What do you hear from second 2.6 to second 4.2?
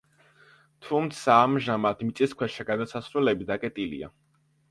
გადასასვლელები დაკეტილია.